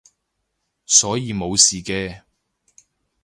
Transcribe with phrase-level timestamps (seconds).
[0.87, 2.23] 所以冇事嘅